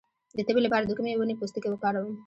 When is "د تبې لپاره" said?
0.37-0.85